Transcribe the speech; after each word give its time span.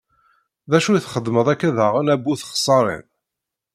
D 0.69 0.73
acu 0.77 0.89
i 0.93 0.99
txedmeḍ 1.05 1.47
akka 1.53 1.69
daɣen, 1.77 2.11
a 2.13 2.15
bu 2.23 2.33
txeṣṣarin? 2.39 3.05